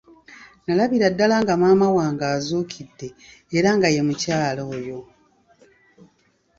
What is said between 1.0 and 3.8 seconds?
ddala nga maama wange azuukidde era